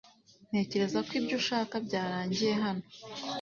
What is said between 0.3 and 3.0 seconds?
Ntekereza ko ibyo ushaka byarangiye hano.